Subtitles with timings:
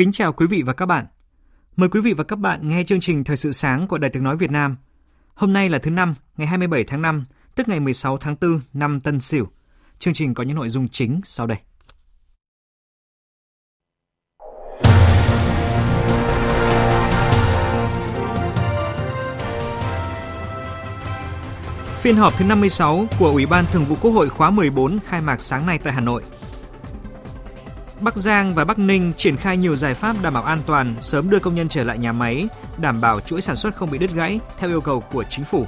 [0.00, 1.06] Kính chào quý vị và các bạn.
[1.76, 4.22] Mời quý vị và các bạn nghe chương trình Thời sự sáng của Đài Tiếng
[4.22, 4.76] Nói Việt Nam.
[5.34, 9.00] Hôm nay là thứ năm, ngày 27 tháng 5, tức ngày 16 tháng 4 năm
[9.00, 9.46] Tân Sửu.
[9.98, 11.58] Chương trình có những nội dung chính sau đây.
[21.94, 25.40] Phiên họp thứ 56 của Ủy ban Thường vụ Quốc hội khóa 14 khai mạc
[25.40, 26.22] sáng nay tại Hà Nội.
[28.00, 31.30] Bắc Giang và Bắc Ninh triển khai nhiều giải pháp đảm bảo an toàn, sớm
[31.30, 32.48] đưa công nhân trở lại nhà máy,
[32.78, 35.66] đảm bảo chuỗi sản xuất không bị đứt gãy theo yêu cầu của chính phủ.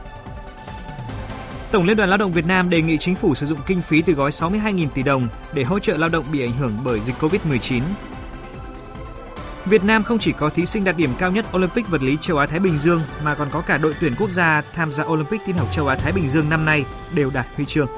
[1.73, 4.03] Tổng Liên đoàn Lao động Việt Nam đề nghị chính phủ sử dụng kinh phí
[4.03, 7.15] từ gói 62.000 tỷ đồng để hỗ trợ lao động bị ảnh hưởng bởi dịch
[7.21, 7.83] Covid-19.
[9.65, 12.39] Việt Nam không chỉ có thí sinh đạt điểm cao nhất Olympic vật lý châu
[12.39, 15.41] Á Thái Bình Dương mà còn có cả đội tuyển quốc gia tham gia Olympic
[15.47, 17.89] tin học châu Á Thái Bình Dương năm nay đều đạt huy chương.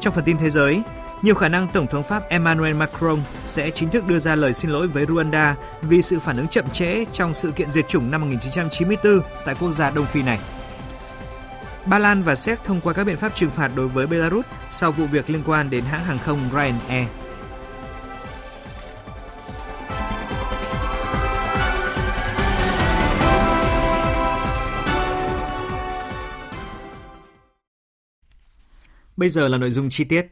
[0.00, 0.82] Trong phần tin thế giới,
[1.22, 4.70] nhiều khả năng Tổng thống Pháp Emmanuel Macron sẽ chính thức đưa ra lời xin
[4.70, 8.20] lỗi với Rwanda vì sự phản ứng chậm trễ trong sự kiện diệt chủng năm
[8.20, 10.38] 1994 tại quốc gia Đông Phi này.
[11.86, 14.92] Ba Lan và Séc thông qua các biện pháp trừng phạt đối với Belarus sau
[14.92, 17.08] vụ việc liên quan đến hãng hàng không Ryanair.
[29.16, 30.26] Bây giờ là nội dung chi tiết.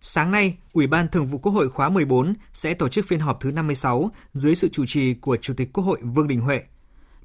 [0.00, 3.40] Sáng nay, Ủy ban Thường vụ Quốc hội khóa 14 sẽ tổ chức phiên họp
[3.40, 6.62] thứ 56 dưới sự chủ trì của Chủ tịch Quốc hội Vương Đình Huệ.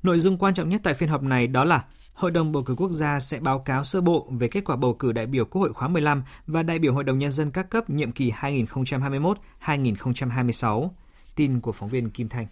[0.04, 1.84] Nội dung quan trọng nhất tại phiên họp này đó là
[2.14, 4.94] Hội đồng bầu cử quốc gia sẽ báo cáo sơ bộ về kết quả bầu
[4.94, 7.70] cử đại biểu Quốc hội khóa 15 và đại biểu Hội đồng nhân dân các
[7.70, 10.90] cấp nhiệm kỳ 2021-2026.
[11.36, 12.48] Tin của phóng viên Kim Thanh.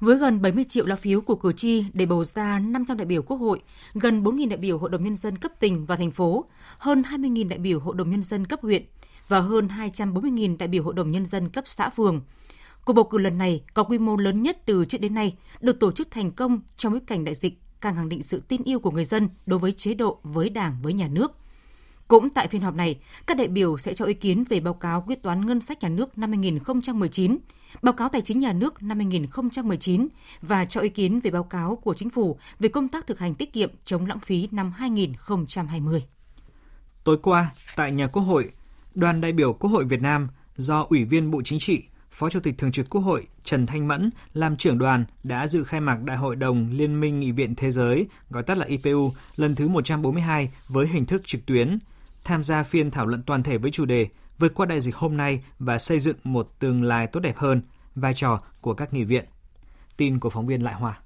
[0.00, 3.22] Với gần 70 triệu lá phiếu của cử tri để bầu ra 500 đại biểu
[3.22, 3.60] Quốc hội,
[3.94, 6.44] gần 4.000 đại biểu Hội đồng Nhân dân cấp tỉnh và thành phố,
[6.78, 8.84] hơn 20.000 đại biểu Hội đồng Nhân dân cấp huyện
[9.28, 12.20] và hơn 240.000 đại biểu Hội đồng Nhân dân cấp xã phường.
[12.84, 15.80] Cuộc bầu cử lần này có quy mô lớn nhất từ trước đến nay, được
[15.80, 18.80] tổ chức thành công trong bối cảnh đại dịch, càng khẳng định sự tin yêu
[18.80, 21.32] của người dân đối với chế độ, với đảng, với nhà nước.
[22.08, 25.04] Cũng tại phiên họp này, các đại biểu sẽ cho ý kiến về báo cáo
[25.06, 27.38] quyết toán ngân sách nhà nước năm 2019,
[27.82, 30.08] báo cáo tài chính nhà nước năm 2019
[30.42, 33.34] và cho ý kiến về báo cáo của chính phủ về công tác thực hành
[33.34, 36.04] tiết kiệm chống lãng phí năm 2020.
[37.04, 38.50] Tối qua, tại nhà Quốc hội,
[38.94, 42.40] đoàn đại biểu Quốc hội Việt Nam do Ủy viên Bộ Chính trị, Phó Chủ
[42.40, 46.02] tịch Thường trực Quốc hội Trần Thanh Mẫn làm trưởng đoàn đã dự khai mạc
[46.02, 49.68] Đại hội đồng Liên minh Nghị viện Thế giới, gọi tắt là IPU, lần thứ
[49.68, 51.78] 142 với hình thức trực tuyến,
[52.24, 55.16] tham gia phiên thảo luận toàn thể với chủ đề vượt qua đại dịch hôm
[55.16, 57.62] nay và xây dựng một tương lai tốt đẹp hơn,
[57.94, 59.24] vai trò của các nghị viện.
[59.96, 61.00] Tin của phóng viên Lại Hoa.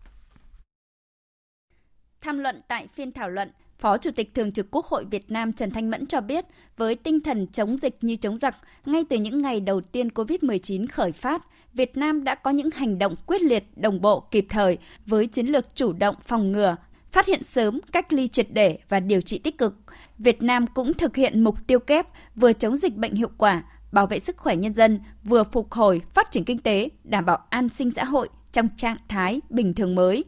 [2.21, 3.51] Tham luận tại phiên thảo luận,
[3.83, 6.45] Phó Chủ tịch Thường trực Quốc hội Việt Nam Trần Thanh Mẫn cho biết,
[6.77, 8.57] với tinh thần chống dịch như chống giặc,
[8.87, 11.43] ngay từ những ngày đầu tiên COVID-19 khởi phát,
[11.75, 15.47] Việt Nam đã có những hành động quyết liệt, đồng bộ, kịp thời với chiến
[15.47, 16.77] lược chủ động phòng ngừa,
[17.13, 19.75] phát hiện sớm, cách ly triệt để và điều trị tích cực.
[20.19, 22.07] Việt Nam cũng thực hiện mục tiêu kép
[22.37, 23.63] vừa chống dịch bệnh hiệu quả,
[23.93, 27.39] bảo vệ sức khỏe nhân dân, vừa phục hồi, phát triển kinh tế, đảm bảo
[27.51, 30.25] an sinh xã hội trong trạng thái bình thường mới.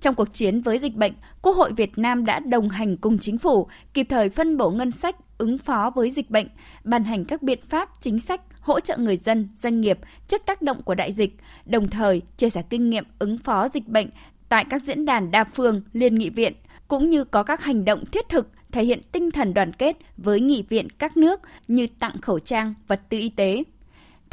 [0.00, 1.12] Trong cuộc chiến với dịch bệnh,
[1.42, 4.90] Quốc hội Việt Nam đã đồng hành cùng chính phủ, kịp thời phân bổ ngân
[4.90, 6.46] sách ứng phó với dịch bệnh,
[6.84, 10.62] ban hành các biện pháp chính sách hỗ trợ người dân, doanh nghiệp trước tác
[10.62, 14.10] động của đại dịch, đồng thời chia sẻ kinh nghiệm ứng phó dịch bệnh
[14.48, 16.52] tại các diễn đàn đa phương, liên nghị viện,
[16.88, 20.40] cũng như có các hành động thiết thực thể hiện tinh thần đoàn kết với
[20.40, 23.62] nghị viện các nước như tặng khẩu trang, vật tư y tế.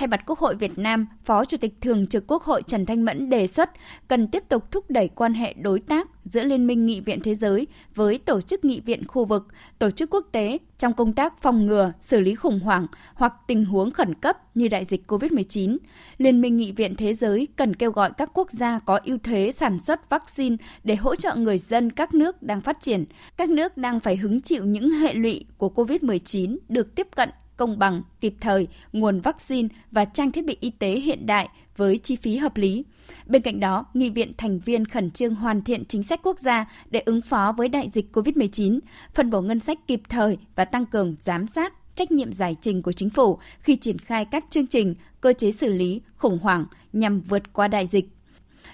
[0.04, 3.06] Thay mặt Quốc hội Việt Nam, Phó Chủ tịch Thường trực Quốc hội Trần Thanh
[3.06, 3.70] Mẫn đề xuất
[4.08, 7.36] cần tiếp tục thúc đẩy quan hệ đối tác giữa Liên minh Nghị viện Thế
[7.36, 9.48] giới với tổ chức nghị viện khu vực,
[9.80, 13.66] tổ chức quốc tế trong công tác phòng ngừa, xử lý khủng hoảng hoặc tình
[13.66, 15.78] huống khẩn cấp như đại dịch COVID-19.
[16.18, 19.52] Liên minh Nghị viện Thế giới cần kêu gọi các quốc gia có ưu thế
[19.52, 23.06] sản xuất vaccine để hỗ trợ người dân các nước đang phát triển,
[23.38, 27.80] các nước đang phải hứng chịu những hệ lụy của COVID-19 được tiếp cận công
[27.80, 32.16] bằng, kịp thời, nguồn vaccine và trang thiết bị y tế hiện đại với chi
[32.16, 32.84] phí hợp lý.
[33.26, 36.66] Bên cạnh đó, nghị viện thành viên khẩn trương hoàn thiện chính sách quốc gia
[36.90, 38.80] để ứng phó với đại dịch COVID-19,
[39.14, 42.82] phân bổ ngân sách kịp thời và tăng cường giám sát trách nhiệm giải trình
[42.82, 46.66] của chính phủ khi triển khai các chương trình, cơ chế xử lý khủng hoảng
[46.94, 48.06] nhằm vượt qua đại dịch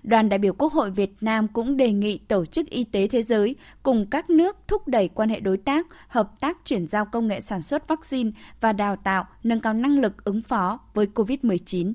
[0.10, 3.24] đoàn đại biểu Quốc hội Việt Nam cũng đề nghị Tổ chức Y tế Thế
[3.24, 7.28] giới cùng các nước thúc đẩy quan hệ đối tác, hợp tác chuyển giao công
[7.28, 11.94] nghệ sản xuất vaccine và đào tạo, nâng cao năng lực ứng phó với COVID-19.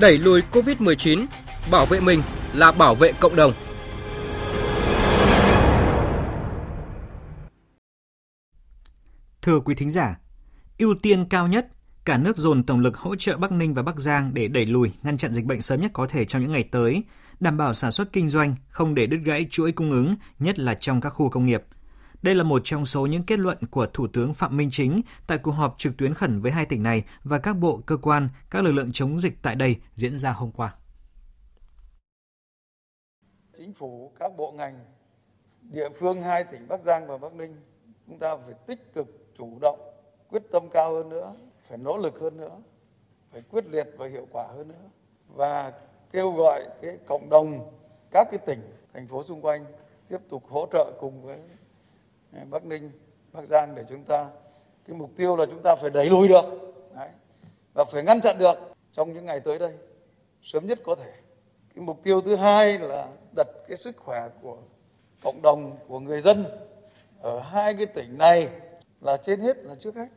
[0.00, 1.26] Đẩy lùi COVID-19,
[1.70, 2.22] bảo vệ mình
[2.54, 3.52] là bảo vệ cộng đồng.
[9.42, 10.18] Thưa quý thính giả,
[10.78, 11.66] ưu tiên cao nhất
[12.04, 14.92] cả nước dồn tổng lực hỗ trợ Bắc Ninh và Bắc Giang để đẩy lùi,
[15.02, 17.02] ngăn chặn dịch bệnh sớm nhất có thể trong những ngày tới,
[17.40, 20.74] đảm bảo sản xuất kinh doanh, không để đứt gãy chuỗi cung ứng, nhất là
[20.74, 21.62] trong các khu công nghiệp.
[22.22, 25.38] Đây là một trong số những kết luận của Thủ tướng Phạm Minh Chính tại
[25.38, 28.64] cuộc họp trực tuyến khẩn với hai tỉnh này và các bộ, cơ quan, các
[28.64, 30.74] lực lượng chống dịch tại đây diễn ra hôm qua.
[33.58, 34.78] Chính phủ, các bộ ngành,
[35.62, 37.56] địa phương hai tỉnh Bắc Giang và Bắc Ninh,
[38.06, 39.06] chúng ta phải tích cực,
[39.38, 39.78] chủ động,
[40.28, 41.34] quyết tâm cao hơn nữa
[41.64, 42.56] phải nỗ lực hơn nữa
[43.32, 44.88] phải quyết liệt và hiệu quả hơn nữa
[45.28, 45.72] và
[46.12, 47.72] kêu gọi cái cộng đồng
[48.10, 48.60] các cái tỉnh
[48.92, 49.64] thành phố xung quanh
[50.08, 51.38] tiếp tục hỗ trợ cùng với
[52.32, 52.90] à, Bắc Ninh,
[53.32, 54.30] Bắc Giang để chúng ta
[54.88, 56.44] cái mục tiêu là chúng ta phải đẩy lùi được
[56.96, 57.08] Đấy.
[57.74, 58.54] và phải ngăn chặn được
[58.92, 59.72] trong những ngày tới đây
[60.42, 61.12] sớm nhất có thể.
[61.74, 64.56] Cái mục tiêu thứ hai là đặt cái sức khỏe của
[65.22, 66.44] cộng đồng của người dân
[67.20, 68.48] ở hai cái tỉnh này
[69.00, 70.08] là trên hết là trước hết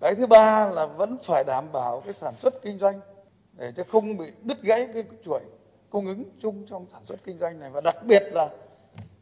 [0.00, 3.00] cái thứ ba là vẫn phải đảm bảo cái sản xuất kinh doanh
[3.52, 5.40] để cho không bị đứt gãy cái chuỗi
[5.90, 8.48] cung ứng chung trong sản xuất kinh doanh này và đặc biệt là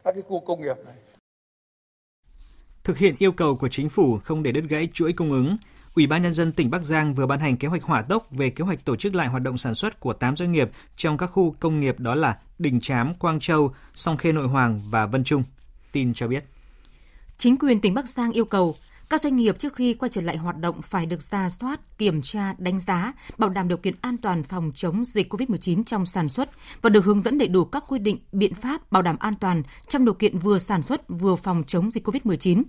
[0.05, 0.95] các cái khu công nghiệp này.
[2.85, 5.57] Thực hiện yêu cầu của chính phủ không để đứt gãy chuỗi cung ứng,
[5.95, 8.51] Ủy ban nhân dân tỉnh Bắc Giang vừa ban hành kế hoạch hỏa tốc về
[8.51, 11.27] kế hoạch tổ chức lại hoạt động sản xuất của 8 doanh nghiệp trong các
[11.27, 15.25] khu công nghiệp đó là Đình Chám, Quang Châu, Song Khê Nội Hoàng và Vân
[15.25, 15.43] Trung.
[15.93, 16.45] Tin cho biết.
[17.37, 18.75] Chính quyền tỉnh Bắc Giang yêu cầu
[19.13, 22.23] các doanh nghiệp trước khi quay trở lại hoạt động phải được ra soát, kiểm
[22.23, 26.29] tra, đánh giá, bảo đảm điều kiện an toàn phòng chống dịch COVID-19 trong sản
[26.29, 26.51] xuất
[26.83, 29.63] và được hướng dẫn đầy đủ các quy định, biện pháp bảo đảm an toàn
[29.89, 32.63] trong điều kiện vừa sản xuất vừa phòng chống dịch COVID-19.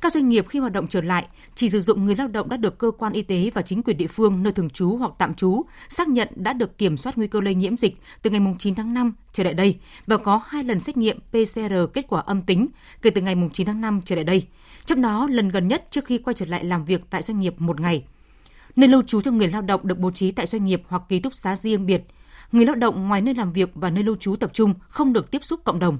[0.00, 2.56] Các doanh nghiệp khi hoạt động trở lại chỉ sử dụng người lao động đã
[2.56, 5.34] được cơ quan y tế và chính quyền địa phương nơi thường trú hoặc tạm
[5.34, 8.74] trú xác nhận đã được kiểm soát nguy cơ lây nhiễm dịch từ ngày 9
[8.74, 12.42] tháng 5 trở lại đây và có hai lần xét nghiệm PCR kết quả âm
[12.42, 12.68] tính
[13.02, 14.46] kể từ ngày 9 tháng 5 trở lại đây
[14.90, 17.54] trong đó lần gần nhất trước khi quay trở lại làm việc tại doanh nghiệp
[17.58, 18.04] một ngày.
[18.76, 21.20] Nơi lưu trú cho người lao động được bố trí tại doanh nghiệp hoặc ký
[21.20, 22.02] túc xá riêng biệt.
[22.52, 25.30] Người lao động ngoài nơi làm việc và nơi lưu trú tập trung không được
[25.30, 25.98] tiếp xúc cộng đồng.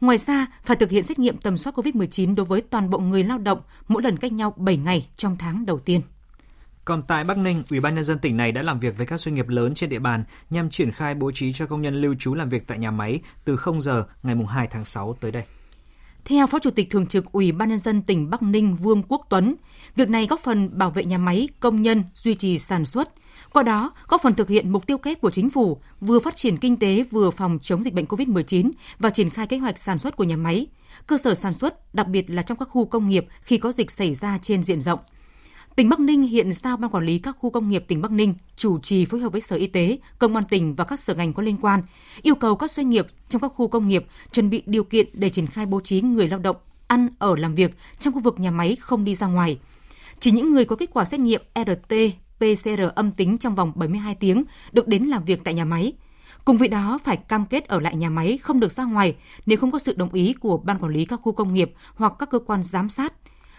[0.00, 3.24] Ngoài ra, phải thực hiện xét nghiệm tầm soát COVID-19 đối với toàn bộ người
[3.24, 6.00] lao động mỗi lần cách nhau 7 ngày trong tháng đầu tiên.
[6.84, 9.20] Còn tại Bắc Ninh, Ủy ban nhân dân tỉnh này đã làm việc với các
[9.20, 12.14] doanh nghiệp lớn trên địa bàn nhằm triển khai bố trí cho công nhân lưu
[12.18, 15.44] trú làm việc tại nhà máy từ 0 giờ ngày 2 tháng 6 tới đây.
[16.24, 19.26] Theo Phó Chủ tịch Thường trực Ủy ban Nhân dân tỉnh Bắc Ninh Vương Quốc
[19.30, 19.54] Tuấn,
[19.96, 23.08] việc này góp phần bảo vệ nhà máy, công nhân, duy trì sản xuất,
[23.52, 26.56] qua đó góp phần thực hiện mục tiêu kép của chính phủ vừa phát triển
[26.56, 30.16] kinh tế vừa phòng chống dịch bệnh COVID-19 và triển khai kế hoạch sản xuất
[30.16, 30.66] của nhà máy,
[31.06, 33.90] cơ sở sản xuất, đặc biệt là trong các khu công nghiệp khi có dịch
[33.90, 34.98] xảy ra trên diện rộng–
[35.78, 38.34] Tỉnh Bắc Ninh hiện giao Ban Quản lý các khu công nghiệp tỉnh Bắc Ninh
[38.56, 41.32] chủ trì phối hợp với Sở Y tế, Công an tỉnh và các sở ngành
[41.32, 41.82] có liên quan,
[42.22, 45.30] yêu cầu các doanh nghiệp trong các khu công nghiệp chuẩn bị điều kiện để
[45.30, 46.56] triển khai bố trí người lao động
[46.86, 49.58] ăn ở làm việc trong khu vực nhà máy không đi ra ngoài.
[50.20, 51.94] Chỉ những người có kết quả xét nghiệm RT,
[52.38, 55.92] PCR âm tính trong vòng 72 tiếng được đến làm việc tại nhà máy.
[56.44, 59.16] Cùng với đó phải cam kết ở lại nhà máy không được ra ngoài
[59.46, 62.12] nếu không có sự đồng ý của ban quản lý các khu công nghiệp hoặc
[62.18, 63.12] các cơ quan giám sát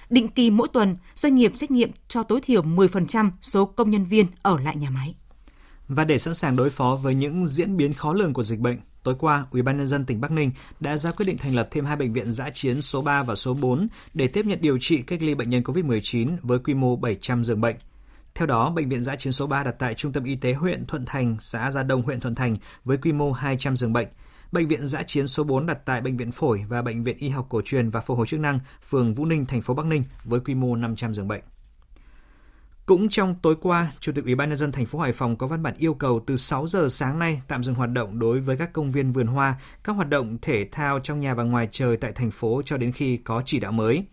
[0.10, 4.06] Định kỳ mỗi tuần, doanh nghiệp xét nghiệm cho tối thiểu 10% số công nhân
[4.06, 5.16] viên ở lại nhà máy.
[5.88, 8.78] Và để sẵn sàng đối phó với những diễn biến khó lường của dịch bệnh,
[9.04, 11.68] tối qua, Ủy ban nhân dân tỉnh Bắc Ninh đã ra quyết định thành lập
[11.72, 14.78] thêm hai bệnh viện giã chiến số 3 và số 4 để tiếp nhận điều
[14.82, 17.76] trị cách ly bệnh nhân COVID-19 với quy mô 700 giường bệnh.
[18.36, 20.86] Theo đó, bệnh viện giã chiến số 3 đặt tại Trung tâm Y tế huyện
[20.86, 24.08] Thuận Thành, xã Gia Đông, huyện Thuận Thành với quy mô 200 giường bệnh.
[24.52, 27.30] Bệnh viện giã chiến số 4 đặt tại Bệnh viện Phổi và Bệnh viện Y
[27.30, 30.04] học cổ truyền và phục hồi chức năng, phường Vũ Ninh, thành phố Bắc Ninh
[30.24, 31.42] với quy mô 500 giường bệnh.
[32.86, 35.48] Cũng trong tối qua, Chủ tịch Ủy ban nhân dân thành phố Hải Phòng có
[35.48, 38.58] văn bản yêu cầu từ 6 giờ sáng nay tạm dừng hoạt động đối với
[38.58, 41.98] các công viên vườn hoa, các hoạt động thể thao trong nhà và ngoài trời
[41.98, 44.04] tại thành phố cho đến khi có chỉ đạo mới.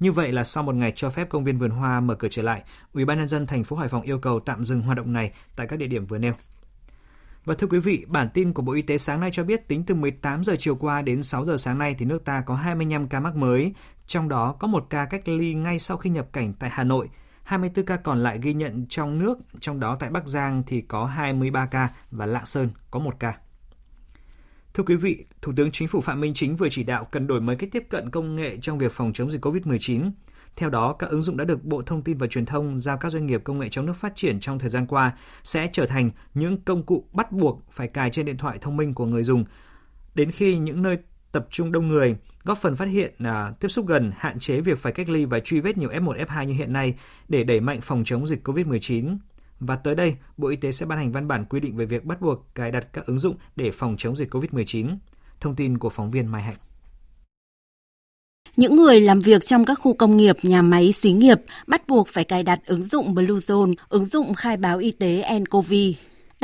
[0.00, 2.42] Như vậy là sau một ngày cho phép công viên vườn hoa mở cửa trở
[2.42, 5.12] lại, Ủy ban nhân dân thành phố Hải Phòng yêu cầu tạm dừng hoạt động
[5.12, 6.32] này tại các địa điểm vừa nêu.
[7.44, 9.84] Và thưa quý vị, bản tin của Bộ Y tế sáng nay cho biết tính
[9.86, 13.08] từ 18 giờ chiều qua đến 6 giờ sáng nay thì nước ta có 25
[13.08, 13.72] ca mắc mới,
[14.06, 17.08] trong đó có một ca cách ly ngay sau khi nhập cảnh tại Hà Nội.
[17.42, 21.06] 24 ca còn lại ghi nhận trong nước, trong đó tại Bắc Giang thì có
[21.06, 23.38] 23 ca và Lạng Sơn có 1 ca.
[24.74, 27.40] Thưa quý vị, Thủ tướng Chính phủ Phạm Minh Chính vừa chỉ đạo cần đổi
[27.40, 30.10] mới cách tiếp cận công nghệ trong việc phòng chống dịch COVID-19.
[30.56, 33.12] Theo đó, các ứng dụng đã được Bộ Thông tin và Truyền thông giao các
[33.12, 36.10] doanh nghiệp công nghệ trong nước phát triển trong thời gian qua sẽ trở thành
[36.34, 39.44] những công cụ bắt buộc phải cài trên điện thoại thông minh của người dùng
[40.14, 40.96] đến khi những nơi
[41.32, 44.78] tập trung đông người, góp phần phát hiện à, tiếp xúc gần, hạn chế việc
[44.78, 46.94] phải cách ly và truy vết nhiều F1, F2 như hiện nay
[47.28, 49.18] để đẩy mạnh phòng chống dịch COVID-19.
[49.60, 52.04] Và tới đây, Bộ Y tế sẽ ban hành văn bản quy định về việc
[52.04, 54.96] bắt buộc cài đặt các ứng dụng để phòng chống dịch COVID-19.
[55.40, 56.56] Thông tin của phóng viên Mai Hạnh.
[58.56, 62.08] Những người làm việc trong các khu công nghiệp, nhà máy, xí nghiệp bắt buộc
[62.08, 65.72] phải cài đặt ứng dụng Bluezone, ứng dụng khai báo y tế nCoV.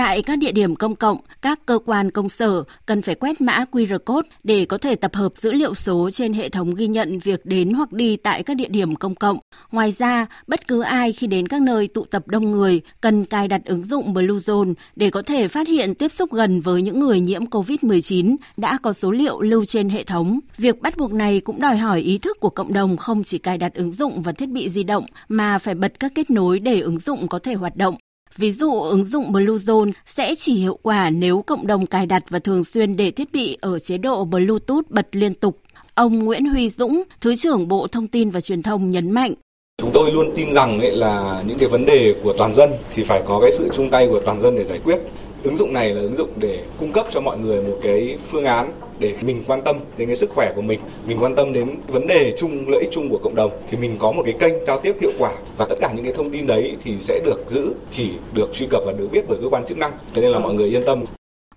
[0.00, 3.64] Tại các địa điểm công cộng, các cơ quan công sở cần phải quét mã
[3.72, 7.18] QR code để có thể tập hợp dữ liệu số trên hệ thống ghi nhận
[7.18, 9.38] việc đến hoặc đi tại các địa điểm công cộng.
[9.72, 13.48] Ngoài ra, bất cứ ai khi đến các nơi tụ tập đông người cần cài
[13.48, 17.20] đặt ứng dụng Bluezone để có thể phát hiện tiếp xúc gần với những người
[17.20, 20.40] nhiễm COVID-19 đã có số liệu lưu trên hệ thống.
[20.56, 23.58] Việc bắt buộc này cũng đòi hỏi ý thức của cộng đồng không chỉ cài
[23.58, 26.80] đặt ứng dụng và thiết bị di động mà phải bật các kết nối để
[26.80, 27.96] ứng dụng có thể hoạt động.
[28.36, 32.38] Ví dụ, ứng dụng Bluezone sẽ chỉ hiệu quả nếu cộng đồng cài đặt và
[32.38, 35.60] thường xuyên để thiết bị ở chế độ Bluetooth bật liên tục.
[35.94, 39.34] Ông Nguyễn Huy Dũng, Thứ trưởng Bộ Thông tin và Truyền thông nhấn mạnh.
[39.78, 43.04] Chúng tôi luôn tin rằng ấy là những cái vấn đề của toàn dân thì
[43.04, 44.98] phải có cái sự chung tay của toàn dân để giải quyết
[45.42, 48.44] ứng dụng này là ứng dụng để cung cấp cho mọi người một cái phương
[48.44, 51.68] án để mình quan tâm đến cái sức khỏe của mình mình quan tâm đến
[51.88, 54.64] vấn đề chung, lợi ích chung của cộng đồng, thì mình có một cái kênh
[54.66, 55.32] giao tiếp hiệu quả.
[55.56, 58.66] Và tất cả những cái thông tin đấy thì sẽ được giữ, chỉ được truy
[58.70, 59.92] cập và được biết bởi cơ quan chức năng.
[60.14, 61.04] Thế nên là mọi người yên tâm.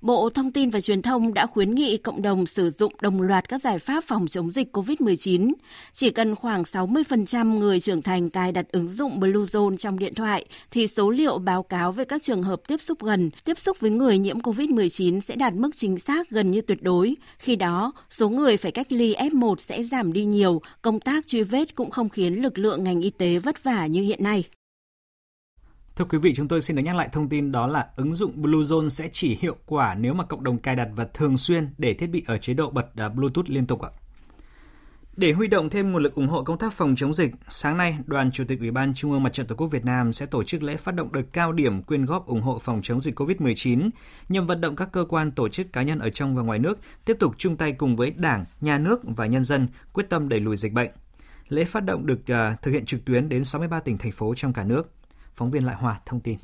[0.03, 3.49] Bộ Thông tin và Truyền thông đã khuyến nghị cộng đồng sử dụng đồng loạt
[3.49, 5.53] các giải pháp phòng chống dịch COVID-19.
[5.93, 10.45] Chỉ cần khoảng 60% người trưởng thành cài đặt ứng dụng Bluezone trong điện thoại
[10.71, 13.91] thì số liệu báo cáo về các trường hợp tiếp xúc gần, tiếp xúc với
[13.91, 17.15] người nhiễm COVID-19 sẽ đạt mức chính xác gần như tuyệt đối.
[17.37, 21.43] Khi đó, số người phải cách ly F1 sẽ giảm đi nhiều, công tác truy
[21.43, 24.43] vết cũng không khiến lực lượng ngành y tế vất vả như hiện nay.
[25.95, 28.41] Thưa quý vị, chúng tôi xin được nhắc lại thông tin đó là ứng dụng
[28.41, 31.93] Bluezone sẽ chỉ hiệu quả nếu mà cộng đồng cài đặt và thường xuyên để
[31.93, 33.89] thiết bị ở chế độ bật à, Bluetooth liên tục ạ.
[35.15, 37.97] Để huy động thêm nguồn lực ủng hộ công tác phòng chống dịch, sáng nay,
[38.05, 40.43] Đoàn Chủ tịch Ủy ban Trung ương Mặt trận Tổ quốc Việt Nam sẽ tổ
[40.43, 43.89] chức lễ phát động đợt cao điểm quyên góp ủng hộ phòng chống dịch COVID-19,
[44.29, 46.79] nhằm vận động các cơ quan, tổ chức cá nhân ở trong và ngoài nước
[47.05, 50.39] tiếp tục chung tay cùng với Đảng, Nhà nước và nhân dân quyết tâm đẩy
[50.39, 50.89] lùi dịch bệnh.
[51.47, 54.53] Lễ phát động được uh, thực hiện trực tuyến đến 63 tỉnh thành phố trong
[54.53, 54.91] cả nước.
[55.35, 56.37] Phóng viên Lại Hòa thông tin.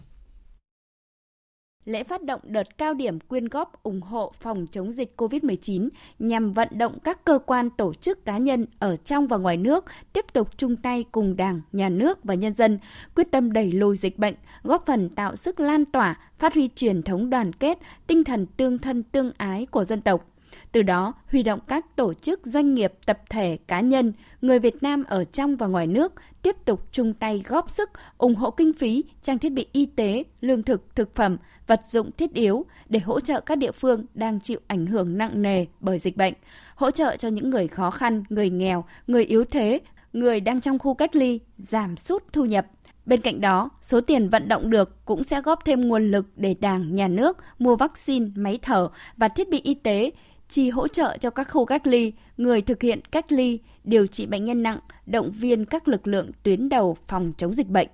[1.86, 6.54] Lễ phát động đợt cao điểm quyên góp ủng hộ phòng chống dịch COVID-19 nhằm
[6.54, 10.26] vận động các cơ quan tổ chức cá nhân ở trong và ngoài nước tiếp
[10.34, 12.80] tục chung tay cùng Đảng, Nhà nước và nhân dân
[13.16, 17.04] quyết tâm đẩy lùi dịch bệnh, góp phần tạo sức lan tỏa, phát huy truyền
[17.04, 17.78] thống đoàn kết,
[18.08, 20.29] tinh thần tương thân tương ái của dân tộc
[20.72, 24.84] từ đó huy động các tổ chức, doanh nghiệp, tập thể, cá nhân, người Việt
[24.84, 28.74] Nam ở trong và ngoài nước tiếp tục chung tay góp sức ủng hộ kinh
[28.74, 33.00] phí, trang thiết bị y tế, lương thực, thực phẩm, vật dụng thiết yếu để
[33.00, 36.34] hỗ trợ các địa phương đang chịu ảnh hưởng nặng nề bởi dịch bệnh,
[36.76, 39.80] hỗ trợ cho những người khó khăn, người nghèo, người yếu thế,
[40.14, 42.66] người đang trong khu cách ly giảm sút thu nhập.
[43.06, 46.56] Bên cạnh đó, số tiền vận động được cũng sẽ góp thêm nguồn lực để
[46.60, 50.12] Đảng, Nhà nước mua vaccine, máy thở và thiết bị y tế
[50.50, 54.26] chi hỗ trợ cho các khu cách ly, người thực hiện cách ly, điều trị
[54.26, 57.88] bệnh nhân nặng, động viên các lực lượng tuyến đầu phòng chống dịch bệnh.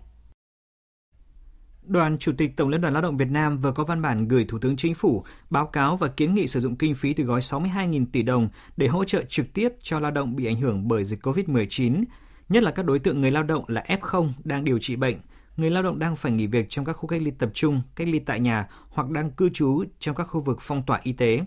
[1.83, 4.45] Đoàn Chủ tịch Tổng Liên đoàn Lao động Việt Nam vừa có văn bản gửi
[4.45, 7.39] Thủ tướng Chính phủ báo cáo và kiến nghị sử dụng kinh phí từ gói
[7.39, 11.03] 62.000 tỷ đồng để hỗ trợ trực tiếp cho lao động bị ảnh hưởng bởi
[11.03, 12.03] dịch COVID-19,
[12.49, 15.15] nhất là các đối tượng người lao động là F0 đang điều trị bệnh,
[15.57, 18.07] người lao động đang phải nghỉ việc trong các khu cách ly tập trung, cách
[18.07, 21.41] ly tại nhà hoặc đang cư trú trong các khu vực phong tỏa y tế.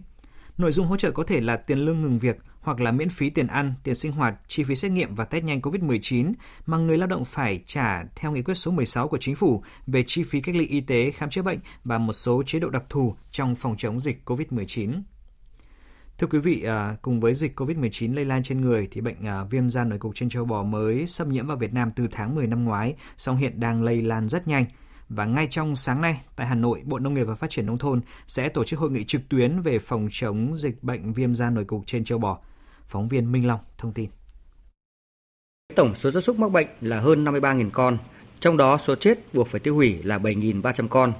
[0.58, 3.30] Nội dung hỗ trợ có thể là tiền lương ngừng việc hoặc là miễn phí
[3.30, 6.32] tiền ăn, tiền sinh hoạt, chi phí xét nghiệm và test nhanh COVID-19
[6.66, 10.04] mà người lao động phải trả theo nghị quyết số 16 của chính phủ về
[10.06, 12.84] chi phí cách ly y tế, khám chữa bệnh và một số chế độ đặc
[12.88, 15.02] thù trong phòng chống dịch COVID-19.
[16.18, 19.44] Thưa quý vị, à, cùng với dịch COVID-19 lây lan trên người thì bệnh à,
[19.44, 22.34] viêm da nổi cục trên châu bò mới xâm nhiễm vào Việt Nam từ tháng
[22.34, 24.64] 10 năm ngoái, song hiện đang lây lan rất nhanh.
[25.08, 27.78] Và ngay trong sáng nay, tại Hà Nội, Bộ Nông nghiệp và Phát triển Nông
[27.78, 31.50] thôn sẽ tổ chức hội nghị trực tuyến về phòng chống dịch bệnh viêm da
[31.50, 32.38] nổi cục trên châu bò.
[32.86, 34.10] Phóng viên Minh Long thông tin.
[35.74, 37.98] Tổng số gia súc mắc bệnh là hơn 53.000 con,
[38.40, 41.12] trong đó số chết buộc phải tiêu hủy là 7.300 con.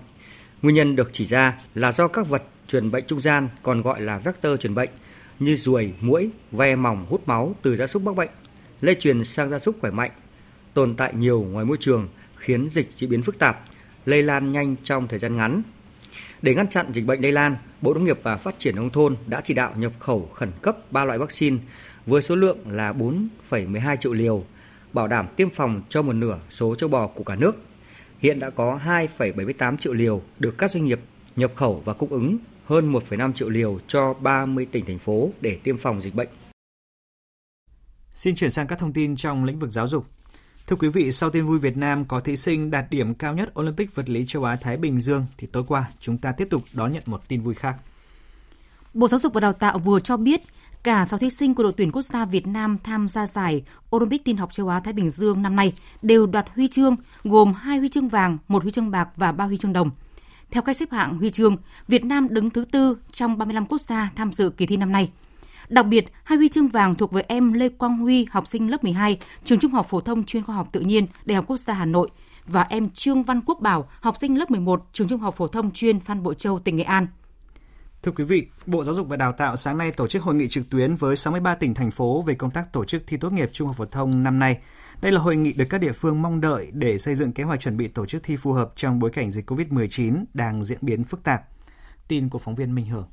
[0.63, 4.01] Nguyên nhân được chỉ ra là do các vật truyền bệnh trung gian còn gọi
[4.01, 4.91] là vector truyền bệnh
[5.39, 8.31] như ruồi, muỗi, ve mỏng hút máu từ gia súc mắc bệnh,
[8.81, 10.11] lây truyền sang gia súc khỏe mạnh,
[10.75, 13.65] tồn tại nhiều ngoài môi trường khiến dịch diễn biến phức tạp,
[14.09, 15.63] lây lan nhanh trong thời gian ngắn.
[16.43, 19.17] Để ngăn chặn dịch bệnh lây lan, Bộ Nông nghiệp và Phát triển nông thôn
[19.27, 21.59] đã chỉ đạo nhập khẩu khẩn cấp 3 loại vaccine
[22.07, 24.45] với số lượng là 4,12 triệu liều,
[24.93, 27.57] bảo đảm tiêm phòng cho một nửa số châu bò của cả nước.
[28.19, 31.01] Hiện đã có 2,78 triệu liều được các doanh nghiệp
[31.37, 35.59] nhập khẩu và cung ứng hơn 1,5 triệu liều cho 30 tỉnh thành phố để
[35.63, 36.29] tiêm phòng dịch bệnh.
[38.11, 40.07] Xin chuyển sang các thông tin trong lĩnh vực giáo dục.
[40.69, 43.59] Thưa quý vị, sau tin vui Việt Nam có thí sinh đạt điểm cao nhất
[43.61, 46.63] Olympic vật lý châu Á Thái Bình Dương thì tối qua chúng ta tiếp tục
[46.73, 47.77] đón nhận một tin vui khác.
[48.95, 50.41] Bộ Giáo dục và Đào tạo vừa cho biết
[50.83, 53.65] cả 6 thí sinh của đội tuyển quốc gia Việt Nam tham gia giải
[53.97, 55.73] Olympic tin học châu Á Thái Bình Dương năm nay
[56.03, 59.45] đều đoạt huy chương, gồm 2 huy chương vàng, 1 huy chương bạc và 3
[59.45, 59.91] huy chương đồng.
[60.51, 61.57] Theo cách xếp hạng huy chương,
[61.89, 65.11] Việt Nam đứng thứ tư trong 35 quốc gia tham dự kỳ thi năm nay.
[65.69, 68.85] Đặc biệt, hai huy chương vàng thuộc về em Lê Quang Huy, học sinh lớp
[68.85, 71.75] 12, trường Trung học phổ thông chuyên khoa học tự nhiên, Đại học Quốc gia
[71.75, 72.11] Hà Nội
[72.47, 75.71] và em Trương Văn Quốc Bảo, học sinh lớp 11, trường Trung học phổ thông
[75.71, 77.07] chuyên Phan Bội Châu, tỉnh Nghệ An.
[78.03, 80.49] Thưa quý vị, Bộ Giáo dục và Đào tạo sáng nay tổ chức hội nghị
[80.49, 83.51] trực tuyến với 63 tỉnh thành phố về công tác tổ chức thi tốt nghiệp
[83.53, 84.59] trung học phổ thông năm nay.
[85.03, 87.61] Đây là hội nghị được các địa phương mong đợi để xây dựng kế hoạch
[87.61, 91.05] chuẩn bị tổ chức thi phù hợp trong bối cảnh dịch COVID-19 đang diễn biến
[91.05, 91.43] phức tạp.
[92.09, 93.07] Tin của phóng viên Minh Hưởng.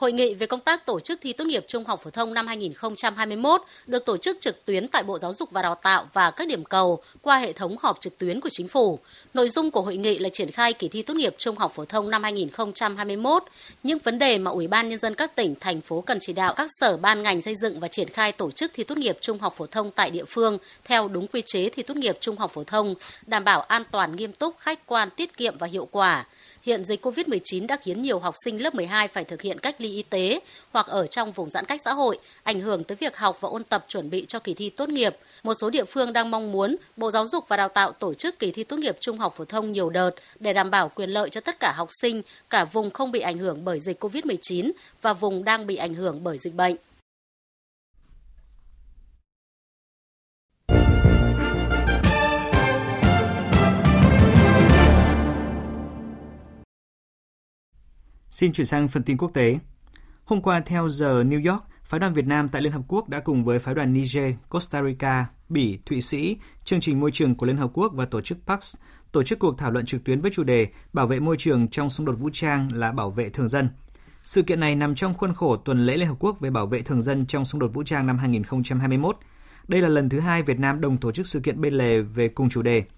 [0.00, 2.46] Hội nghị về công tác tổ chức thi tốt nghiệp trung học phổ thông năm
[2.46, 6.48] 2021 được tổ chức trực tuyến tại Bộ Giáo dục và Đào tạo và các
[6.48, 8.98] điểm cầu qua hệ thống họp trực tuyến của chính phủ.
[9.34, 11.84] Nội dung của hội nghị là triển khai kỳ thi tốt nghiệp trung học phổ
[11.84, 13.42] thông năm 2021,
[13.82, 16.54] những vấn đề mà Ủy ban nhân dân các tỉnh thành phố cần chỉ đạo
[16.56, 19.38] các sở ban ngành xây dựng và triển khai tổ chức thi tốt nghiệp trung
[19.38, 22.50] học phổ thông tại địa phương theo đúng quy chế thi tốt nghiệp trung học
[22.54, 22.94] phổ thông,
[23.26, 26.26] đảm bảo an toàn nghiêm túc, khách quan, tiết kiệm và hiệu quả
[26.62, 29.88] Hiện dịch COVID-19 đã khiến nhiều học sinh lớp 12 phải thực hiện cách ly
[29.88, 30.40] y tế
[30.72, 33.64] hoặc ở trong vùng giãn cách xã hội, ảnh hưởng tới việc học và ôn
[33.64, 35.16] tập chuẩn bị cho kỳ thi tốt nghiệp.
[35.42, 38.38] Một số địa phương đang mong muốn Bộ Giáo dục và Đào tạo tổ chức
[38.38, 41.30] kỳ thi tốt nghiệp trung học phổ thông nhiều đợt để đảm bảo quyền lợi
[41.30, 44.70] cho tất cả học sinh, cả vùng không bị ảnh hưởng bởi dịch COVID-19
[45.02, 46.76] và vùng đang bị ảnh hưởng bởi dịch bệnh.
[58.40, 59.58] Xin chuyển sang phần tin quốc tế.
[60.24, 63.20] Hôm qua theo giờ New York, phái đoàn Việt Nam tại Liên Hợp Quốc đã
[63.20, 67.46] cùng với phái đoàn Niger, Costa Rica, Bỉ, Thụy Sĩ, chương trình môi trường của
[67.46, 68.76] Liên Hợp Quốc và tổ chức PAX
[69.12, 71.90] tổ chức cuộc thảo luận trực tuyến với chủ đề Bảo vệ môi trường trong
[71.90, 73.68] xung đột vũ trang là bảo vệ thường dân.
[74.22, 76.82] Sự kiện này nằm trong khuôn khổ tuần lễ Liên Hợp Quốc về bảo vệ
[76.82, 79.16] thường dân trong xung đột vũ trang năm 2021.
[79.68, 82.28] Đây là lần thứ hai Việt Nam đồng tổ chức sự kiện bên lề về
[82.28, 82.84] cùng chủ đề–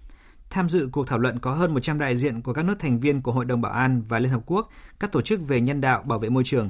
[0.53, 3.21] Tham dự cuộc thảo luận có hơn 100 đại diện của các nước thành viên
[3.21, 6.03] của Hội đồng Bảo an và Liên Hợp Quốc, các tổ chức về nhân đạo
[6.05, 6.69] bảo vệ môi trường.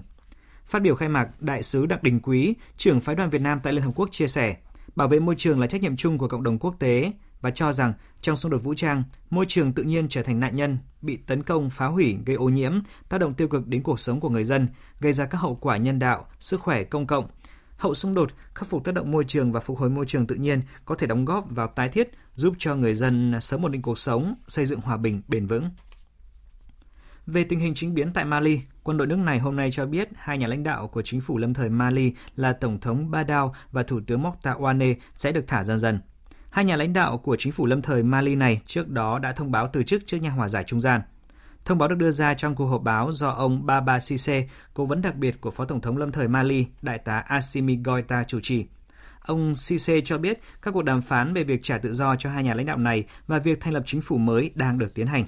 [0.66, 3.74] Phát biểu khai mạc, Đại sứ Đặng Đình Quý, trưởng phái đoàn Việt Nam tại
[3.74, 4.56] Liên Hợp Quốc chia sẻ,
[4.96, 7.74] bảo vệ môi trường là trách nhiệm chung của cộng đồng quốc tế và cho
[7.74, 11.18] rằng trong xung đột vũ trang, môi trường tự nhiên trở thành nạn nhân, bị
[11.18, 12.74] tấn công, phá hủy, gây ô nhiễm,
[13.10, 14.68] tác động tiêu cực đến cuộc sống của người dân,
[15.00, 17.28] gây ra các hậu quả nhân đạo, sức khỏe công cộng,
[17.78, 20.36] hậu xung đột, khắc phục tác động môi trường và phục hồi môi trường tự
[20.36, 23.82] nhiên có thể đóng góp vào tái thiết, giúp cho người dân sớm ổn định
[23.82, 25.70] cuộc sống, xây dựng hòa bình bền vững.
[27.28, 30.10] Về tình hình chính biến tại Mali, quân đội nước này hôm nay cho biết
[30.16, 33.84] hai nhà lãnh đạo của chính phủ lâm thời Mali là Tổng thống Badao và
[33.84, 36.00] Thủ tướng Mokta Ouane sẽ được thả dần dần.
[36.50, 39.52] Hai nhà lãnh đạo của chính phủ lâm thời Mali này trước đó đã thông
[39.52, 41.02] báo từ chức trước nhà hòa giải trung gian.
[41.66, 45.02] Thông báo được đưa ra trong cuộc họp báo do ông Baba Sise, cố vấn
[45.02, 48.66] đặc biệt của Phó Tổng thống lâm thời Mali, Đại tá Assimi Goita chủ trì.
[49.22, 52.44] Ông Sise cho biết các cuộc đàm phán về việc trả tự do cho hai
[52.44, 55.26] nhà lãnh đạo này và việc thành lập chính phủ mới đang được tiến hành.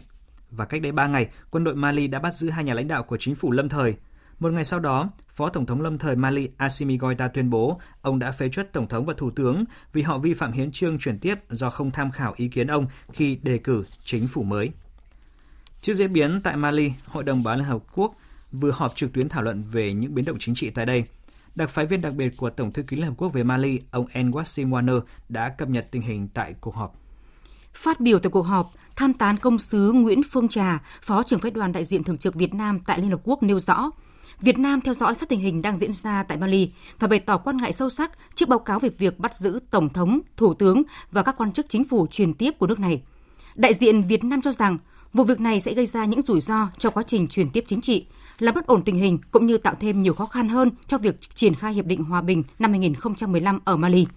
[0.51, 3.03] Và cách đây 3 ngày, quân đội Mali đã bắt giữ hai nhà lãnh đạo
[3.03, 3.95] của chính phủ lâm thời.
[4.39, 8.19] Một ngày sau đó, Phó Tổng thống lâm thời Mali Assimi Goita tuyên bố ông
[8.19, 11.19] đã phế truất Tổng thống và Thủ tướng vì họ vi phạm hiến trương chuyển
[11.19, 14.71] tiếp do không tham khảo ý kiến ông khi đề cử chính phủ mới.
[15.85, 18.15] Trước diễn biến tại Mali, Hội đồng Bảo an Liên Hợp Quốc
[18.51, 21.03] vừa họp trực tuyến thảo luận về những biến động chính trị tại đây.
[21.55, 24.05] Đặc phái viên đặc biệt của Tổng thư ký Liên Hợp Quốc về Mali, ông
[24.13, 26.95] Nwassim Warner đã cập nhật tình hình tại cuộc họp.
[27.73, 31.51] Phát biểu tại cuộc họp, tham tán công sứ Nguyễn Phương Trà, Phó trưởng phái
[31.51, 33.91] đoàn đại diện thường trực Việt Nam tại Liên Hợp Quốc nêu rõ,
[34.41, 37.37] Việt Nam theo dõi sát tình hình đang diễn ra tại Mali và bày tỏ
[37.37, 40.83] quan ngại sâu sắc trước báo cáo về việc bắt giữ Tổng thống, Thủ tướng
[41.11, 43.01] và các quan chức chính phủ truyền tiếp của nước này.
[43.55, 44.77] Đại diện Việt Nam cho rằng
[45.15, 47.81] vụ việc này sẽ gây ra những rủi ro cho quá trình truyền tiếp chính
[47.81, 48.05] trị,
[48.39, 51.15] làm bất ổn tình hình cũng như tạo thêm nhiều khó khăn hơn cho việc
[51.35, 54.07] triển khai Hiệp định Hòa bình năm 2015 ở Mali.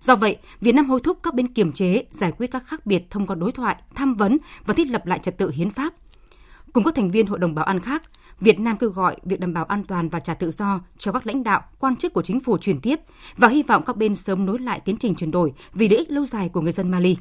[0.00, 3.10] Do vậy, Việt Nam hối thúc các bên kiềm chế, giải quyết các khác biệt
[3.10, 5.94] thông qua đối thoại, tham vấn và thiết lập lại trật tự hiến pháp.
[6.72, 8.02] Cùng các thành viên Hội đồng Bảo an khác,
[8.40, 11.26] Việt Nam kêu gọi việc đảm bảo an toàn và trả tự do cho các
[11.26, 13.00] lãnh đạo, quan chức của chính phủ truyền tiếp
[13.36, 16.10] và hy vọng các bên sớm nối lại tiến trình chuyển đổi vì lợi ích
[16.10, 17.16] lâu dài của người dân Mali.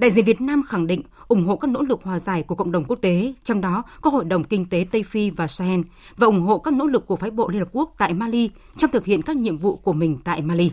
[0.00, 2.72] Đại diện Việt Nam khẳng định ủng hộ các nỗ lực hòa giải của cộng
[2.72, 5.80] đồng quốc tế, trong đó có Hội đồng Kinh tế Tây Phi và Sahel,
[6.16, 8.90] và ủng hộ các nỗ lực của phái bộ Liên Hợp Quốc tại Mali trong
[8.90, 10.72] thực hiện các nhiệm vụ của mình tại Mali.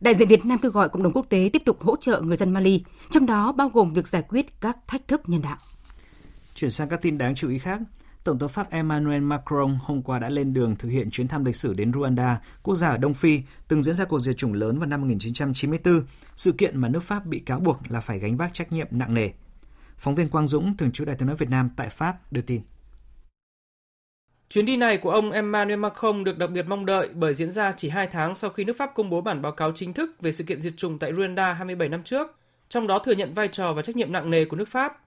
[0.00, 2.36] Đại diện Việt Nam kêu gọi cộng đồng quốc tế tiếp tục hỗ trợ người
[2.36, 5.56] dân Mali, trong đó bao gồm việc giải quyết các thách thức nhân đạo.
[6.54, 7.80] Chuyển sang các tin đáng chú ý khác.
[8.26, 11.56] Tổng thống Pháp Emmanuel Macron hôm qua đã lên đường thực hiện chuyến thăm lịch
[11.56, 14.78] sử đến Rwanda, quốc gia ở Đông Phi, từng diễn ra cuộc diệt chủng lớn
[14.78, 16.02] vào năm 1994,
[16.36, 19.14] sự kiện mà nước Pháp bị cáo buộc là phải gánh vác trách nhiệm nặng
[19.14, 19.30] nề.
[19.98, 22.60] Phóng viên Quang Dũng, thường trú Đại tiếng nói Việt Nam tại Pháp, đưa tin.
[24.48, 27.74] Chuyến đi này của ông Emmanuel Macron được đặc biệt mong đợi bởi diễn ra
[27.76, 30.32] chỉ 2 tháng sau khi nước Pháp công bố bản báo cáo chính thức về
[30.32, 33.72] sự kiện diệt chủng tại Rwanda 27 năm trước, trong đó thừa nhận vai trò
[33.72, 35.05] và trách nhiệm nặng nề của nước Pháp.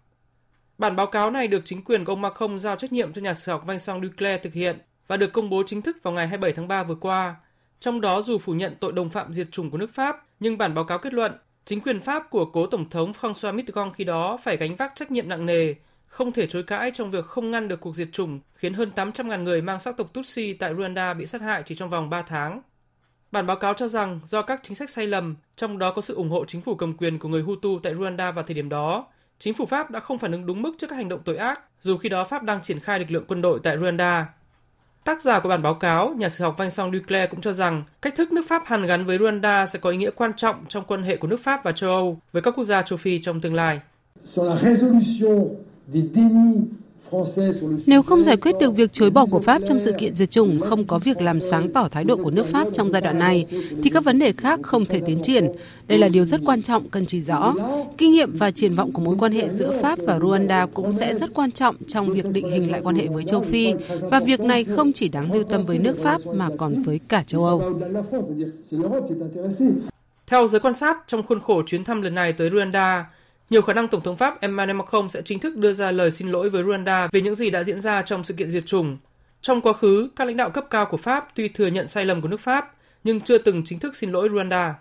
[0.79, 3.33] Bản báo cáo này được chính quyền của ông Macron giao trách nhiệm cho nhà
[3.33, 6.53] sử học Vincent Duclair thực hiện và được công bố chính thức vào ngày 27
[6.53, 7.35] tháng 3 vừa qua.
[7.79, 10.73] Trong đó dù phủ nhận tội đồng phạm diệt chủng của nước Pháp, nhưng bản
[10.73, 11.31] báo cáo kết luận
[11.65, 15.11] chính quyền Pháp của cố Tổng thống François Mitterrand khi đó phải gánh vác trách
[15.11, 15.73] nhiệm nặng nề
[16.07, 19.43] không thể chối cãi trong việc không ngăn được cuộc diệt chủng khiến hơn 800.000
[19.43, 22.61] người mang sắc tộc Tutsi tại Rwanda bị sát hại chỉ trong vòng 3 tháng.
[23.31, 26.15] Bản báo cáo cho rằng do các chính sách sai lầm, trong đó có sự
[26.15, 29.07] ủng hộ chính phủ cầm quyền của người Hutu tại Rwanda vào thời điểm đó,
[29.39, 31.61] chính phủ Pháp đã không phản ứng đúng mức trước các hành động tội ác,
[31.81, 34.23] dù khi đó Pháp đang triển khai lực lượng quân đội tại Rwanda.
[35.03, 38.15] Tác giả của bản báo cáo, nhà sử học Vincent Duclair cũng cho rằng cách
[38.15, 41.03] thức nước Pháp hàn gắn với Rwanda sẽ có ý nghĩa quan trọng trong quan
[41.03, 43.53] hệ của nước Pháp và châu Âu với các quốc gia châu Phi trong tương
[43.53, 43.79] lai.
[47.87, 50.61] Nếu không giải quyết được việc chối bỏ của Pháp trong sự kiện diệt chủng,
[50.61, 53.45] không có việc làm sáng tỏ thái độ của nước Pháp trong giai đoạn này,
[53.83, 55.47] thì các vấn đề khác không thể tiến triển.
[55.87, 57.53] Đây là điều rất quan trọng cần chỉ rõ.
[57.97, 61.15] Kinh nghiệm và triển vọng của mối quan hệ giữa Pháp và Rwanda cũng sẽ
[61.15, 63.73] rất quan trọng trong việc định hình lại quan hệ với châu Phi.
[64.01, 67.23] Và việc này không chỉ đáng lưu tâm với nước Pháp mà còn với cả
[67.27, 67.79] châu Âu.
[70.27, 73.03] Theo giới quan sát, trong khuôn khổ chuyến thăm lần này tới Rwanda,
[73.49, 76.27] nhiều khả năng Tổng thống Pháp Emmanuel Macron sẽ chính thức đưa ra lời xin
[76.27, 78.97] lỗi với Rwanda về những gì đã diễn ra trong sự kiện diệt chủng.
[79.41, 82.21] Trong quá khứ, các lãnh đạo cấp cao của Pháp tuy thừa nhận sai lầm
[82.21, 84.73] của nước Pháp, nhưng chưa từng chính thức xin lỗi Rwanda.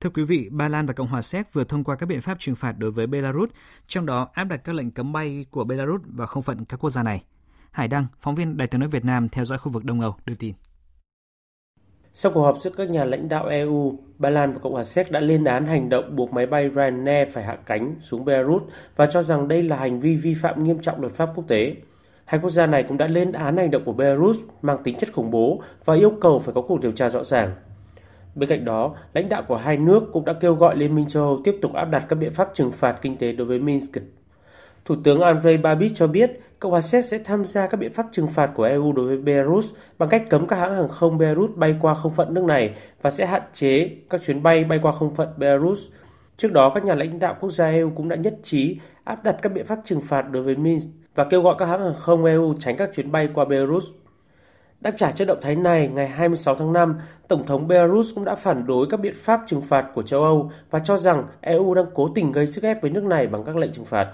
[0.00, 2.36] Thưa quý vị, Ba Lan và Cộng hòa Séc vừa thông qua các biện pháp
[2.38, 3.50] trừng phạt đối với Belarus,
[3.86, 6.90] trong đó áp đặt các lệnh cấm bay của Belarus và không phận các quốc
[6.90, 7.22] gia này.
[7.70, 10.16] Hải Đăng, phóng viên Đài tiếng nói Việt Nam theo dõi khu vực Đông Âu
[10.26, 10.54] đưa tin.
[12.18, 15.10] Sau cuộc họp giữa các nhà lãnh đạo EU, Ba Lan và Cộng hòa Séc
[15.10, 18.62] đã lên án hành động buộc máy bay Ryanair phải hạ cánh xuống Beirut
[18.96, 21.74] và cho rằng đây là hành vi vi phạm nghiêm trọng luật pháp quốc tế.
[22.24, 25.12] Hai quốc gia này cũng đã lên án hành động của Belarus mang tính chất
[25.12, 27.50] khủng bố và yêu cầu phải có cuộc điều tra rõ ràng.
[28.34, 31.22] Bên cạnh đó, lãnh đạo của hai nước cũng đã kêu gọi Liên minh châu
[31.22, 33.96] Âu tiếp tục áp đặt các biện pháp trừng phạt kinh tế đối với Minsk.
[34.86, 38.06] Thủ tướng Andrei Babis cho biết Cộng hòa Séc sẽ tham gia các biện pháp
[38.12, 39.66] trừng phạt của EU đối với Belarus
[39.98, 43.10] bằng cách cấm các hãng hàng không Belarus bay qua không phận nước này và
[43.10, 45.80] sẽ hạn chế các chuyến bay bay qua không phận Belarus.
[46.36, 49.36] Trước đó, các nhà lãnh đạo quốc gia EU cũng đã nhất trí áp đặt
[49.42, 52.24] các biện pháp trừng phạt đối với Minsk và kêu gọi các hãng hàng không
[52.24, 53.84] EU tránh các chuyến bay qua Belarus.
[54.80, 58.34] Đáp trả cho động thái này, ngày 26 tháng 5, Tổng thống Belarus cũng đã
[58.34, 61.86] phản đối các biện pháp trừng phạt của châu Âu và cho rằng EU đang
[61.94, 64.12] cố tình gây sức ép với nước này bằng các lệnh trừng phạt.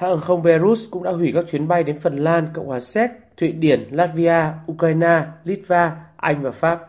[0.00, 2.80] Hãng hàng không Belarus cũng đã hủy các chuyến bay đến Phần Lan, Cộng hòa
[2.80, 6.80] Séc, Thụy Điển, Latvia, Ukraine, Litva, Anh và Pháp.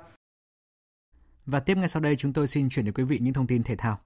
[1.45, 3.63] Và tiếp ngay sau đây chúng tôi xin chuyển đến quý vị những thông tin
[3.63, 3.99] thể thao.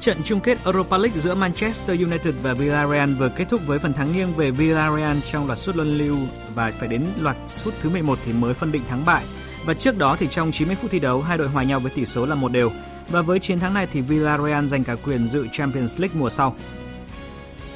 [0.00, 3.92] Trận chung kết Europa League giữa Manchester United và Villarreal vừa kết thúc với phần
[3.92, 6.16] thắng nghiêng về Villarreal trong loạt sút luân lưu
[6.54, 9.24] và phải đến loạt sút thứ 11 thì mới phân định thắng bại.
[9.64, 12.06] Và trước đó thì trong 90 phút thi đấu, hai đội hòa nhau với tỷ
[12.06, 12.70] số là một đều.
[13.08, 16.56] Và với chiến thắng này thì Villarreal giành cả quyền dự Champions League mùa sau.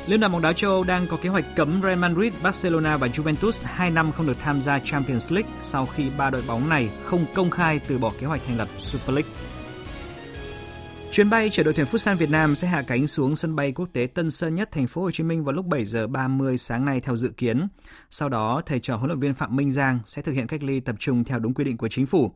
[0.06, 3.06] Liên đoàn bóng đá châu Âu đang có kế hoạch cấm Real Madrid, Barcelona và
[3.06, 6.88] Juventus 2 năm không được tham gia Champions League sau khi ba đội bóng này
[7.04, 9.30] không công khai từ bỏ kế hoạch thành lập Super League.
[11.16, 13.88] Chuyến bay chở đội tuyển Futsal Việt Nam sẽ hạ cánh xuống sân bay quốc
[13.92, 16.84] tế Tân Sơn Nhất, thành phố Hồ Chí Minh vào lúc 7 giờ 30 sáng
[16.84, 17.68] nay theo dự kiến.
[18.10, 20.80] Sau đó, thầy trò huấn luyện viên Phạm Minh Giang sẽ thực hiện cách ly
[20.80, 22.32] tập trung theo đúng quy định của chính phủ.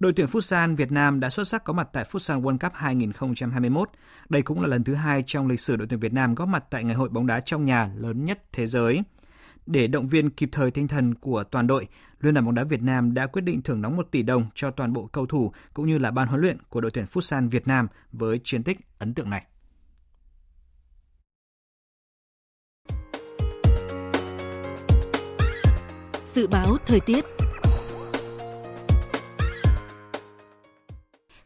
[0.00, 3.90] đội tuyển Futsal Việt Nam đã xuất sắc có mặt tại Futsal World Cup 2021.
[4.28, 6.64] Đây cũng là lần thứ hai trong lịch sử đội tuyển Việt Nam góp mặt
[6.70, 9.02] tại ngày hội bóng đá trong nhà lớn nhất thế giới.
[9.66, 11.86] Để động viên kịp thời tinh thần của toàn đội,
[12.20, 14.70] Liên đoàn bóng đá Việt Nam đã quyết định thưởng nóng 1 tỷ đồng cho
[14.70, 17.68] toàn bộ cầu thủ cũng như là ban huấn luyện của đội tuyển Futsal Việt
[17.68, 19.44] Nam với chiến tích ấn tượng này.
[26.24, 27.24] Dự báo thời tiết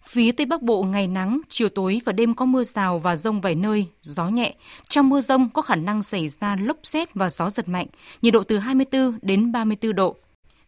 [0.02, 3.40] Phía Tây Bắc Bộ ngày nắng, chiều tối và đêm có mưa rào và rông
[3.40, 4.54] vài nơi, gió nhẹ.
[4.88, 7.86] Trong mưa rông có khả năng xảy ra lốc xét và gió giật mạnh,
[8.22, 10.16] nhiệt độ từ 24 đến 34 độ.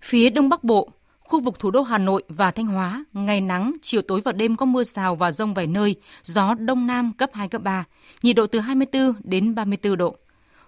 [0.04, 0.88] Phía Đông Bắc Bộ,
[1.20, 4.56] khu vực thủ đô Hà Nội và Thanh Hóa, ngày nắng, chiều tối và đêm
[4.56, 7.84] có mưa rào và rông vài nơi, gió Đông Nam cấp 2, cấp 3,
[8.22, 10.16] nhiệt độ từ 24 đến 34 độ.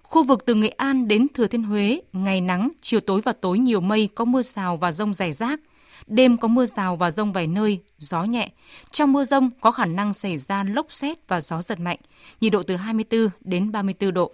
[0.03, 3.59] Khu vực từ Nghệ An đến Thừa Thiên Huế, ngày nắng, chiều tối và tối
[3.59, 5.59] nhiều mây, có mưa rào và rông rải rác,
[6.07, 8.49] Đêm có mưa rào và rông vài nơi, gió nhẹ.
[8.91, 11.99] Trong mưa rông có khả năng xảy ra lốc xét và gió giật mạnh,
[12.41, 14.31] nhiệt độ từ 24 đến 34 độ.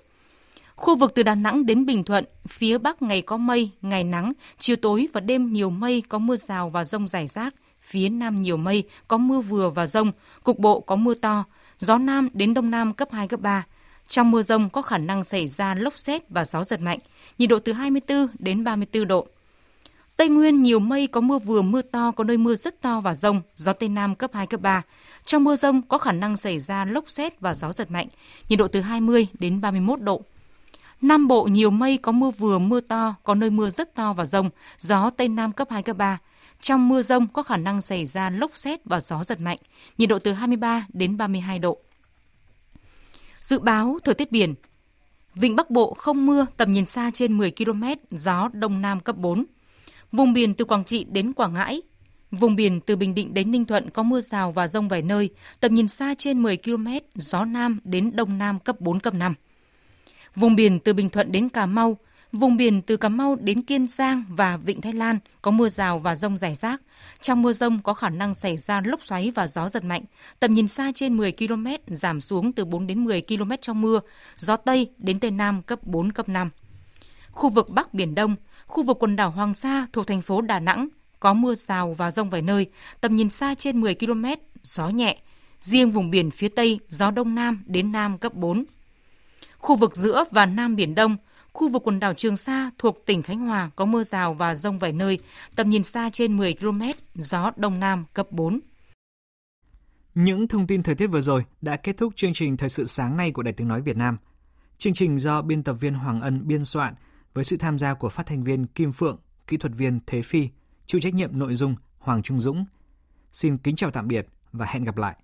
[0.76, 4.32] Khu vực từ Đà Nẵng đến Bình Thuận, phía Bắc ngày có mây, ngày nắng,
[4.58, 7.56] chiều tối và đêm nhiều mây có mưa rào và rông rải rác.
[7.82, 10.12] Phía Nam nhiều mây, có mưa vừa và rông,
[10.44, 11.44] cục bộ có mưa to,
[11.80, 13.66] gió Nam đến Đông Nam cấp 2, cấp 3.
[14.08, 17.00] Trong mưa rông có khả năng xảy ra lốc xét và gió giật mạnh,
[17.38, 19.28] nhiệt độ từ 24 đến 34 độ.
[20.18, 23.14] Tây Nguyên nhiều mây có mưa vừa mưa to, có nơi mưa rất to và
[23.14, 24.82] rông, gió Tây Nam cấp 2, cấp 3.
[25.26, 28.08] Trong mưa rông có khả năng xảy ra lốc xét và gió giật mạnh,
[28.50, 30.24] nhiệt độ từ 20 đến 31 độ.
[31.04, 34.26] Nam Bộ nhiều mây có mưa vừa mưa to, có nơi mưa rất to và
[34.26, 36.20] rông, gió Tây Nam cấp 2, cấp 3.
[36.62, 39.58] Trong mưa rông có khả năng xảy ra lốc xét và gió giật mạnh,
[39.98, 41.78] nhiệt độ từ 23 đến 32 độ.
[43.40, 44.54] Dự báo thời tiết biển
[45.36, 49.18] Vịnh Bắc Bộ không mưa, tầm nhìn xa trên 10 km, gió Đông Nam cấp
[49.18, 49.46] 4.
[50.12, 51.82] Vùng biển từ Quảng Trị đến Quảng Ngãi,
[52.32, 55.30] vùng biển từ Bình Định đến Ninh Thuận có mưa rào và rông vài nơi,
[55.60, 59.34] tầm nhìn xa trên 10 km, gió Nam đến Đông Nam cấp 4, cấp 5.
[60.36, 61.98] Vùng biển từ Bình Thuận đến Cà Mau,
[62.32, 66.00] vùng biển từ Cà Mau đến Kiên Giang và Vịnh Thái Lan có mưa rào
[66.00, 66.82] và rông rải rác.
[67.22, 70.04] Trong mưa rông có khả năng xảy ra lốc xoáy và gió giật mạnh,
[70.40, 74.00] tầm nhìn xa trên 10 km, giảm xuống từ 4 đến 10 km trong mưa,
[74.38, 76.50] gió Tây đến Tây Nam cấp 4, cấp 5.
[77.32, 78.36] Khu vực Bắc Biển Đông,
[78.68, 80.88] khu vực quần đảo Hoàng Sa thuộc thành phố Đà Nẵng
[81.20, 82.68] có mưa rào và rông vài nơi,
[83.02, 84.26] tầm nhìn xa trên 10 km,
[84.64, 85.18] gió nhẹ.
[85.60, 88.66] Riêng vùng biển phía Tây, gió Đông Nam đến Nam cấp 4.
[89.64, 91.18] Khu vực giữa và Nam Biển Đông,
[91.54, 94.80] khu vực quần đảo Trường Sa thuộc tỉnh Khánh Hòa có mưa rào và rông
[94.80, 95.20] vài nơi,
[95.56, 96.82] tầm nhìn xa trên 10 km,
[97.16, 98.60] gió Đông Nam cấp 4.
[100.16, 103.18] Những thông tin thời tiết vừa rồi đã kết thúc chương trình Thời sự sáng
[103.18, 104.18] nay của Đài Tiếng Nói Việt Nam.
[104.78, 106.96] Chương trình do biên tập viên Hoàng Ân biên soạn,
[107.34, 110.50] với sự tham gia của phát thanh viên Kim Phượng, kỹ thuật viên Thế Phi,
[110.86, 112.66] chịu trách nhiệm nội dung Hoàng Trung Dũng.
[113.32, 115.16] Xin kính chào tạm biệt và hẹn gặp lại.